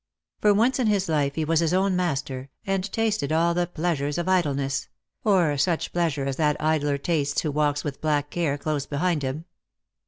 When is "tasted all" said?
2.91-3.53